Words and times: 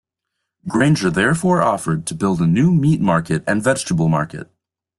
Grainger 0.67 1.11
therefore 1.11 1.61
offered 1.61 2.07
to 2.07 2.15
build 2.15 2.41
a 2.41 2.47
new 2.47 2.71
meat 2.71 2.99
market 2.99 3.43
and 3.45 3.63
vegetable 3.63 4.09
market. 4.09 4.49